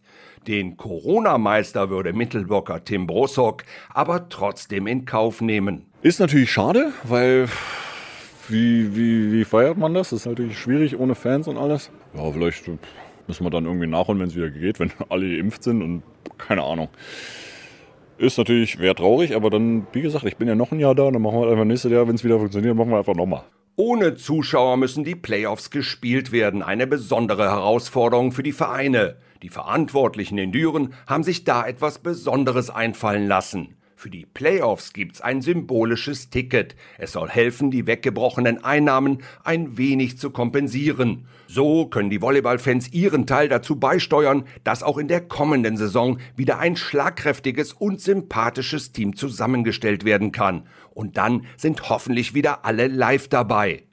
Den 0.48 0.76
Corona-Meister 0.76 1.88
würde 1.88 2.12
Mittelblocker 2.12 2.84
Tim 2.84 3.06
Brossock 3.06 3.62
aber 3.94 4.28
trotzdem 4.28 4.88
in 4.88 5.04
Kauf 5.04 5.40
nehmen. 5.40 5.86
Ist 6.06 6.20
natürlich 6.20 6.52
schade, 6.52 6.92
weil 7.02 7.48
wie, 8.48 8.94
wie, 8.94 9.32
wie 9.32 9.44
feiert 9.44 9.76
man 9.76 9.92
das? 9.92 10.10
Das 10.10 10.20
ist 10.20 10.26
natürlich 10.26 10.56
schwierig 10.56 10.96
ohne 10.96 11.16
Fans 11.16 11.48
und 11.48 11.56
alles. 11.56 11.90
Ja, 12.14 12.30
vielleicht 12.30 12.62
müssen 13.26 13.44
wir 13.44 13.50
dann 13.50 13.64
irgendwie 13.64 13.88
nachholen, 13.88 14.20
wenn 14.20 14.28
es 14.28 14.36
wieder 14.36 14.50
geht, 14.50 14.78
wenn 14.78 14.92
alle 15.08 15.36
geimpft 15.36 15.64
sind 15.64 15.82
und 15.82 16.04
keine 16.38 16.62
Ahnung. 16.62 16.90
Ist 18.18 18.38
natürlich, 18.38 18.78
wäre 18.78 18.94
traurig, 18.94 19.34
aber 19.34 19.50
dann, 19.50 19.88
wie 19.94 20.00
gesagt, 20.00 20.24
ich 20.26 20.36
bin 20.36 20.46
ja 20.46 20.54
noch 20.54 20.70
ein 20.70 20.78
Jahr 20.78 20.94
da, 20.94 21.10
dann 21.10 21.20
machen 21.20 21.40
wir 21.40 21.50
einfach 21.50 21.64
nächstes 21.64 21.90
Jahr, 21.90 22.06
wenn 22.06 22.14
es 22.14 22.22
wieder 22.22 22.38
funktioniert, 22.38 22.76
machen 22.76 22.90
wir 22.90 22.98
einfach 22.98 23.16
nochmal. 23.16 23.42
Ohne 23.74 24.14
Zuschauer 24.14 24.76
müssen 24.76 25.02
die 25.02 25.16
Playoffs 25.16 25.72
gespielt 25.72 26.30
werden, 26.30 26.62
eine 26.62 26.86
besondere 26.86 27.50
Herausforderung 27.50 28.30
für 28.30 28.44
die 28.44 28.52
Vereine. 28.52 29.16
Die 29.42 29.48
Verantwortlichen 29.48 30.38
in 30.38 30.52
Düren 30.52 30.94
haben 31.08 31.24
sich 31.24 31.42
da 31.42 31.66
etwas 31.66 31.98
Besonderes 31.98 32.70
einfallen 32.70 33.26
lassen. 33.26 33.74
Für 34.06 34.10
die 34.10 34.24
Playoffs 34.24 34.92
gibt's 34.92 35.20
ein 35.20 35.42
symbolisches 35.42 36.30
Ticket. 36.30 36.76
Es 36.96 37.10
soll 37.10 37.28
helfen, 37.28 37.72
die 37.72 37.88
weggebrochenen 37.88 38.62
Einnahmen 38.62 39.18
ein 39.42 39.78
wenig 39.78 40.16
zu 40.16 40.30
kompensieren. 40.30 41.26
So 41.48 41.86
können 41.86 42.08
die 42.08 42.22
Volleyballfans 42.22 42.92
ihren 42.92 43.26
Teil 43.26 43.48
dazu 43.48 43.80
beisteuern, 43.80 44.44
dass 44.62 44.84
auch 44.84 44.98
in 44.98 45.08
der 45.08 45.22
kommenden 45.22 45.76
Saison 45.76 46.20
wieder 46.36 46.60
ein 46.60 46.76
schlagkräftiges 46.76 47.72
und 47.72 48.00
sympathisches 48.00 48.92
Team 48.92 49.16
zusammengestellt 49.16 50.04
werden 50.04 50.30
kann. 50.30 50.68
Und 50.94 51.16
dann 51.16 51.44
sind 51.56 51.90
hoffentlich 51.90 52.32
wieder 52.32 52.64
alle 52.64 52.86
live 52.86 53.26
dabei. 53.26 53.86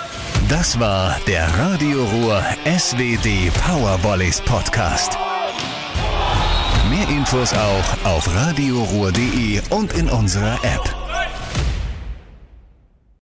Das 0.50 0.80
war 0.80 1.16
der 1.28 1.48
Radio 1.60 2.04
Ruhr 2.06 2.44
SWD 2.66 3.52
Powervolleys 3.54 4.42
Podcast. 4.42 5.16
Mehr 6.90 7.08
Infos 7.08 7.54
auch 7.54 8.06
auf 8.06 8.28
radioruhr.de 8.34 9.62
und 9.70 9.94
in 9.94 10.10
unserer 10.10 10.56
App. 10.64 10.99